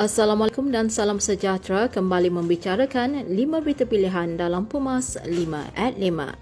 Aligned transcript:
Assalamualaikum 0.00 0.72
dan 0.72 0.88
salam 0.88 1.20
sejahtera 1.20 1.84
kembali 1.92 2.32
membicarakan 2.32 3.20
5 3.28 3.36
berita 3.60 3.84
pilihan 3.84 4.32
dalam 4.32 4.64
Pumas 4.64 5.20
5 5.20 5.28
at 5.76 5.92
5. 5.92 6.40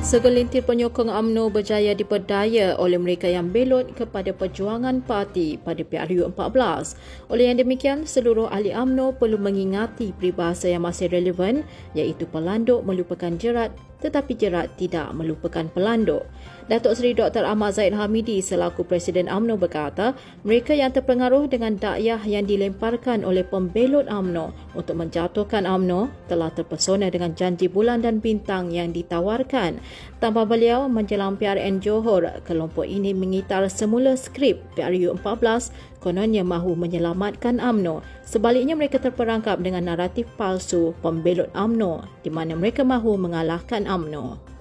Segelintir 0.00 0.64
penyokong 0.64 1.12
AMNO 1.12 1.52
berjaya 1.52 1.92
diperdaya 1.92 2.80
oleh 2.80 2.96
mereka 2.96 3.28
yang 3.28 3.52
belot 3.52 3.92
kepada 3.92 4.32
perjuangan 4.32 5.04
parti 5.04 5.60
pada 5.60 5.84
PRU14. 5.84 6.96
Oleh 7.28 7.52
yang 7.52 7.60
demikian, 7.60 8.08
seluruh 8.08 8.48
ahli 8.48 8.72
AMNO 8.72 9.20
perlu 9.20 9.36
mengingati 9.36 10.16
peribahasa 10.16 10.72
yang 10.72 10.88
masih 10.88 11.12
relevan 11.12 11.60
iaitu 11.92 12.24
pelanduk 12.24 12.80
melupakan 12.88 13.36
jerat 13.36 13.68
tetapi 14.04 14.36
jerat 14.36 14.76
tidak 14.76 15.08
melupakan 15.16 15.64
pelanduk. 15.72 16.28
Datuk 16.64 16.96
Seri 16.96 17.12
Dr. 17.12 17.44
Ahmad 17.44 17.76
Zaid 17.76 17.92
Hamidi 17.92 18.40
selaku 18.40 18.88
Presiden 18.88 19.28
AMNO 19.28 19.60
berkata, 19.60 20.16
mereka 20.48 20.72
yang 20.72 20.96
terpengaruh 20.96 21.44
dengan 21.44 21.76
dakyah 21.76 22.24
yang 22.24 22.48
dilemparkan 22.48 23.20
oleh 23.20 23.44
pembelot 23.44 24.08
AMNO 24.08 24.72
untuk 24.72 24.96
menjatuhkan 24.96 25.68
AMNO 25.68 26.08
telah 26.24 26.48
terpesona 26.56 27.12
dengan 27.12 27.36
janji 27.36 27.68
bulan 27.68 28.00
dan 28.00 28.16
bintang 28.16 28.72
yang 28.72 28.96
ditawarkan. 28.96 29.76
Tanpa 30.24 30.48
beliau 30.48 30.88
menjelang 30.88 31.36
PRN 31.36 31.84
Johor, 31.84 32.40
kelompok 32.48 32.88
ini 32.88 33.12
mengitar 33.12 33.68
semula 33.68 34.16
skrip 34.16 34.64
PRU 34.72 35.20
14 35.20 36.00
kononnya 36.00 36.48
mahu 36.48 36.80
menyelamatkan 36.80 37.60
AMNO. 37.60 38.00
Sebaliknya 38.24 38.72
mereka 38.72 38.96
terperangkap 38.96 39.60
dengan 39.60 39.92
naratif 39.92 40.24
palsu 40.40 40.96
pembelot 41.04 41.52
AMNO 41.52 42.24
di 42.24 42.32
mana 42.32 42.56
mereka 42.56 42.88
mahu 42.88 43.20
mengalahkan 43.20 43.84
AMNO. 43.84 44.53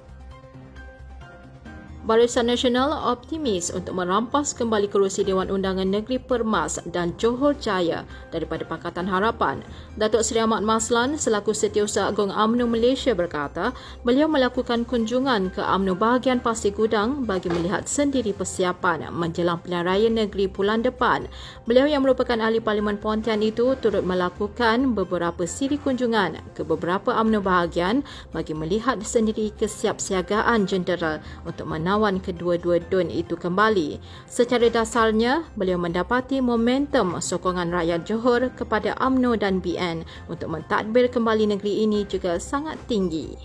Barisan 2.03 2.51
Nasional 2.51 2.91
optimis 3.15 3.71
untuk 3.71 3.95
merampas 3.95 4.51
kembali 4.51 4.91
kerusi 4.91 5.23
Dewan 5.23 5.47
Undangan 5.47 5.87
Negeri 5.87 6.19
Permas 6.19 6.75
dan 6.91 7.15
Johor 7.15 7.55
Jaya 7.55 8.03
daripada 8.27 8.67
Pakatan 8.67 9.07
Harapan. 9.07 9.63
Datuk 9.95 10.19
Seri 10.19 10.43
Ahmad 10.43 10.67
Maslan 10.67 11.15
selaku 11.15 11.55
Setiausaha 11.55 12.11
Agung 12.11 12.27
UMNO 12.27 12.67
Malaysia 12.67 13.15
berkata, 13.15 13.71
beliau 14.03 14.27
melakukan 14.27 14.83
kunjungan 14.83 15.55
ke 15.55 15.63
UMNO 15.63 15.95
bahagian 15.95 16.43
Pasir 16.43 16.75
Gudang 16.75 17.23
bagi 17.23 17.47
melihat 17.47 17.87
sendiri 17.87 18.35
persiapan 18.35 19.07
menjelang 19.07 19.63
pilihan 19.63 19.87
raya 19.87 20.11
negeri 20.11 20.51
bulan 20.51 20.83
depan. 20.83 21.31
Beliau 21.63 21.87
yang 21.87 22.03
merupakan 22.03 22.35
ahli 22.35 22.59
Parlimen 22.59 22.99
Pontian 22.99 23.39
itu 23.39 23.79
turut 23.79 24.03
melakukan 24.03 24.91
beberapa 24.91 25.47
siri 25.47 25.79
kunjungan 25.79 26.51
ke 26.51 26.67
beberapa 26.67 27.15
UMNO 27.15 27.39
bahagian 27.39 28.03
bagi 28.35 28.51
melihat 28.51 28.99
sendiri 29.07 29.55
kesiapsiagaan 29.55 30.67
jentera 30.67 31.23
untuk 31.47 31.71
menang 31.71 31.92
menawan 31.93 32.17
kedua-dua 32.17 32.81
DUN 32.89 33.13
itu 33.13 33.37
kembali. 33.37 34.01
Secara 34.25 34.65
dasarnya, 34.65 35.45
beliau 35.53 35.77
mendapati 35.77 36.41
momentum 36.41 37.21
sokongan 37.21 37.69
rakyat 37.69 38.09
Johor 38.09 38.49
kepada 38.57 38.97
AMNO 38.97 39.37
dan 39.37 39.61
BN 39.61 40.01
untuk 40.25 40.49
mentadbir 40.49 41.05
kembali 41.13 41.53
negeri 41.53 41.85
ini 41.85 42.01
juga 42.09 42.41
sangat 42.41 42.81
tinggi. 42.89 43.37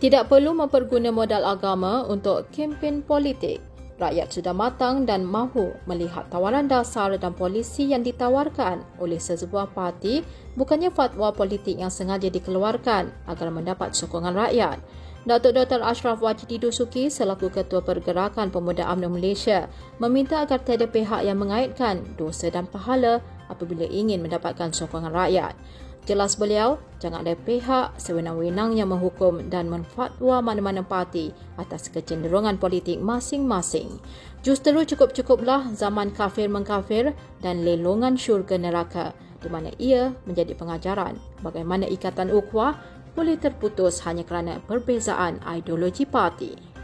Tidak 0.00 0.24
perlu 0.24 0.56
memperguna 0.56 1.12
modal 1.12 1.44
agama 1.44 2.08
untuk 2.08 2.48
kempen 2.48 3.04
politik. 3.04 3.60
Rakyat 3.96 4.28
sudah 4.28 4.52
matang 4.56 5.04
dan 5.04 5.24
mahu 5.24 5.72
melihat 5.84 6.28
tawaran 6.32 6.68
dasar 6.68 7.12
dan 7.16 7.32
polisi 7.32 7.92
yang 7.92 8.00
ditawarkan 8.04 8.84
oleh 9.00 9.16
sesebuah 9.16 9.72
parti 9.72 10.20
bukannya 10.52 10.92
fatwa 10.92 11.32
politik 11.32 11.80
yang 11.80 11.88
sengaja 11.88 12.28
dikeluarkan 12.28 13.08
agar 13.24 13.48
mendapat 13.48 13.96
sokongan 13.96 14.36
rakyat. 14.36 14.80
Datuk 15.26 15.58
Dr. 15.58 15.82
Ashraf 15.82 16.22
Wajidi 16.22 16.62
Dusuki 16.62 17.10
selaku 17.10 17.50
Ketua 17.50 17.82
Pergerakan 17.82 18.54
Pemuda 18.54 18.86
UMNO 18.94 19.10
Malaysia 19.10 19.66
meminta 19.98 20.38
agar 20.38 20.62
tiada 20.62 20.86
pihak 20.86 21.26
yang 21.26 21.42
mengaitkan 21.42 22.06
dosa 22.14 22.46
dan 22.46 22.70
pahala 22.70 23.18
apabila 23.50 23.90
ingin 23.90 24.22
mendapatkan 24.22 24.70
sokongan 24.70 25.10
rakyat. 25.10 25.58
Jelas 26.06 26.38
beliau, 26.38 26.78
jangan 27.02 27.26
ada 27.26 27.34
pihak 27.34 27.98
sewenang-wenang 27.98 28.78
yang 28.78 28.86
menghukum 28.94 29.50
dan 29.50 29.66
menfatwa 29.66 30.38
mana-mana 30.38 30.86
parti 30.86 31.34
atas 31.58 31.90
kecenderungan 31.90 32.62
politik 32.62 33.02
masing-masing. 33.02 33.98
Justru 34.46 34.78
cukup-cukuplah 34.86 35.74
zaman 35.74 36.14
kafir 36.14 36.46
mengkafir 36.46 37.18
dan 37.42 37.66
lelongan 37.66 38.14
syurga 38.14 38.62
neraka 38.62 39.10
di 39.42 39.48
mana 39.50 39.70
ia 39.82 40.14
menjadi 40.24 40.54
pengajaran 40.58 41.18
bagaimana 41.44 41.86
ikatan 41.86 42.32
ukhuwah 42.32 42.78
boleh 43.16 43.40
terputus 43.40 44.04
hanya 44.04 44.28
kerana 44.28 44.60
perbezaan 44.60 45.40
ideologi 45.48 46.04
parti. 46.04 46.76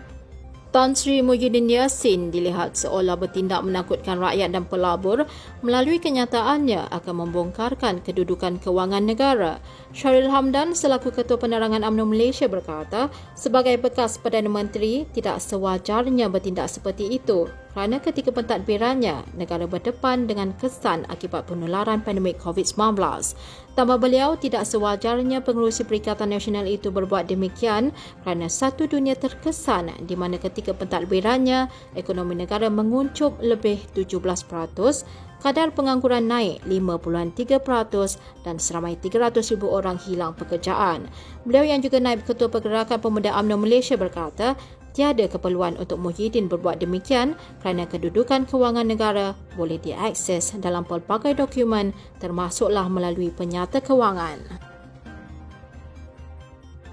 Tan 0.73 0.97
Sri 0.97 1.21
Muhyiddin 1.21 1.69
Yassin 1.69 2.33
dilihat 2.33 2.81
seolah 2.81 3.21
bertindak 3.21 3.61
menakutkan 3.61 4.17
rakyat 4.17 4.57
dan 4.57 4.65
pelabur 4.65 5.29
melalui 5.61 6.01
kenyataannya 6.01 6.89
akan 6.89 7.29
membongkarkan 7.29 8.01
kedudukan 8.01 8.57
kewangan 8.57 9.05
negara. 9.05 9.61
Syaril 9.93 10.33
Hamdan 10.33 10.73
selaku 10.73 11.13
Ketua 11.13 11.37
Penerangan 11.37 11.85
UMNO 11.85 12.09
Malaysia 12.09 12.49
berkata, 12.49 13.13
sebagai 13.37 13.77
bekas 13.85 14.17
Perdana 14.17 14.49
Menteri 14.49 15.05
tidak 15.13 15.45
sewajarnya 15.45 16.33
bertindak 16.33 16.73
seperti 16.73 17.21
itu 17.21 17.53
kerana 17.73 17.99
ketika 18.05 18.29
pentadbirannya, 18.29 19.25
negara 19.33 19.65
berdepan 19.65 20.29
dengan 20.29 20.53
kesan 20.61 21.09
akibat 21.09 21.49
penularan 21.49 22.05
pandemik 22.05 22.37
COVID-19. 22.45 23.01
Tambah 23.73 23.97
beliau, 23.97 24.37
tidak 24.37 24.69
sewajarnya 24.69 25.41
pengurusi 25.41 25.89
Perikatan 25.89 26.37
Nasional 26.37 26.69
itu 26.69 26.93
berbuat 26.93 27.33
demikian 27.33 27.97
kerana 28.21 28.53
satu 28.53 28.85
dunia 28.85 29.17
terkesan 29.17 29.89
di 30.05 30.13
mana 30.13 30.37
ketika 30.37 30.77
pentadbirannya, 30.77 31.73
ekonomi 31.97 32.37
negara 32.37 32.69
menguncup 32.69 33.41
lebih 33.41 33.81
17%, 33.97 34.21
kadar 35.43 35.75
pengangguran 35.75 36.29
naik 36.29 36.63
5.3% 36.69 38.21
dan 38.47 38.61
seramai 38.61 38.95
300,000 39.01 39.59
orang 39.65 39.97
hilang 39.97 40.37
pekerjaan. 40.37 41.11
Beliau 41.49 41.67
yang 41.67 41.81
juga 41.83 41.99
naib 41.99 42.23
Ketua 42.23 42.47
Pergerakan 42.47 43.03
Pemuda 43.03 43.35
UMNO 43.41 43.57
Malaysia 43.59 43.99
berkata, 43.99 44.55
tiada 44.97 45.29
keperluan 45.29 45.77
untuk 45.77 46.01
Muhyiddin 46.01 46.49
berbuat 46.49 46.81
demikian 46.81 47.37
kerana 47.61 47.85
kedudukan 47.85 48.49
kewangan 48.49 48.89
negara 48.89 49.37
boleh 49.57 49.77
diakses 49.77 50.57
dalam 50.61 50.89
pelbagai 50.89 51.37
dokumen 51.37 51.93
termasuklah 52.21 52.89
melalui 52.89 53.29
penyata 53.29 53.85
kewangan. 53.85 54.72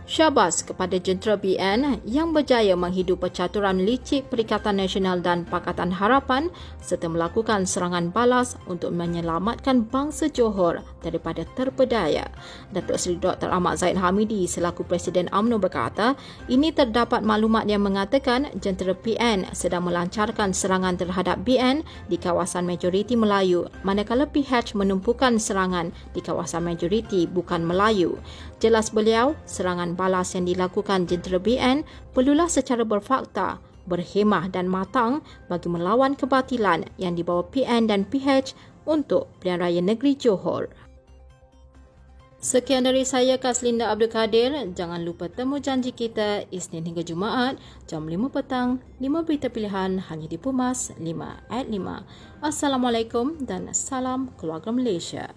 Syabas 0.09 0.65
kepada 0.65 0.97
jentera 0.97 1.37
BN 1.37 2.01
yang 2.01 2.33
berjaya 2.33 2.73
menghidup 2.73 3.21
percaturan 3.21 3.85
licik 3.85 4.25
Perikatan 4.33 4.81
Nasional 4.81 5.21
dan 5.21 5.45
Pakatan 5.45 5.93
Harapan 5.93 6.49
serta 6.81 7.05
melakukan 7.05 7.69
serangan 7.69 8.09
balas 8.09 8.57
untuk 8.65 8.89
menyelamatkan 8.89 9.85
bangsa 9.85 10.25
Johor 10.33 10.81
daripada 11.05 11.45
terpedaya. 11.53 12.25
Datuk 12.73 12.97
Seri 12.97 13.21
Dr. 13.21 13.53
Ahmad 13.53 13.77
Zaid 13.77 14.01
Hamidi 14.01 14.49
selaku 14.49 14.81
Presiden 14.81 15.29
AMNO 15.29 15.61
berkata, 15.61 16.17
ini 16.49 16.73
terdapat 16.73 17.21
maklumat 17.21 17.69
yang 17.69 17.85
mengatakan 17.85 18.49
jentera 18.57 18.97
PN 18.97 19.53
sedang 19.53 19.85
melancarkan 19.85 20.57
serangan 20.57 20.97
terhadap 20.97 21.45
BN 21.45 21.85
di 22.09 22.17
kawasan 22.17 22.65
majoriti 22.65 23.13
Melayu 23.13 23.69
manakala 23.85 24.25
PH 24.25 24.73
menumpukan 24.73 25.37
serangan 25.37 25.93
di 26.17 26.25
kawasan 26.25 26.65
majoriti 26.65 27.29
bukan 27.29 27.61
Melayu. 27.61 28.17
Jelas 28.57 28.89
beliau, 28.89 29.37
serangan 29.45 29.98
balas 29.99 30.31
yang 30.31 30.47
dilakukan 30.47 31.03
jentera 31.11 31.35
BN 31.35 31.83
perlulah 32.15 32.47
secara 32.47 32.87
berfakta, 32.87 33.59
berhemah 33.83 34.47
dan 34.47 34.71
matang 34.71 35.19
bagi 35.51 35.67
melawan 35.67 36.15
kebatilan 36.15 36.87
yang 36.95 37.19
dibawa 37.19 37.43
PN 37.51 37.91
dan 37.91 38.07
PH 38.07 38.55
untuk 38.87 39.27
pilihan 39.43 39.59
raya 39.59 39.81
negeri 39.83 40.15
Johor. 40.15 40.71
Sekian 42.39 42.87
dari 42.87 43.03
saya 43.03 43.35
Kaslinda 43.35 43.91
Abdul 43.91 44.07
Kadir. 44.07 44.55
Jangan 44.71 45.03
lupa 45.03 45.27
temu 45.27 45.59
janji 45.59 45.91
kita 45.91 46.47
Isnin 46.55 46.87
hingga 46.87 47.03
Jumaat 47.03 47.59
jam 47.83 48.07
5 48.07 48.31
petang. 48.31 48.79
5 49.03 49.27
berita 49.27 49.51
pilihan 49.51 49.99
hanya 50.07 50.23
di 50.23 50.39
Pumas 50.39 50.95
5 50.95 51.03
at 51.51 51.67
5. 51.67 52.39
Assalamualaikum 52.39 53.43
dan 53.43 53.67
salam 53.75 54.31
keluarga 54.39 54.71
Malaysia. 54.71 55.35